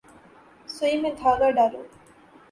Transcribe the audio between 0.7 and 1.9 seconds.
سوئی میں دھاگہ ڈالو